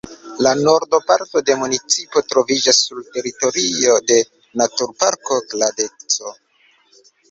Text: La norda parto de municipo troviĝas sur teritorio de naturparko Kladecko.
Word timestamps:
La 0.43 0.51
norda 0.61 0.99
parto 1.11 1.43
de 1.49 1.57
municipo 1.65 2.25
troviĝas 2.33 2.81
sur 2.87 3.05
teritorio 3.13 3.97
de 4.09 4.21
naturparko 4.65 5.43
Kladecko. 5.55 6.39